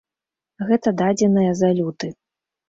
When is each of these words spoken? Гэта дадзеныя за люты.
Гэта 0.69 0.93
дадзеныя 1.01 1.51
за 1.61 1.69
люты. 1.81 2.11